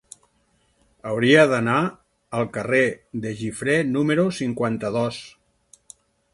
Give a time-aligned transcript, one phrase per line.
[1.09, 1.75] Hauria d'anar
[2.39, 2.81] al carrer
[3.27, 5.25] de Guifré número cinquanta-dos.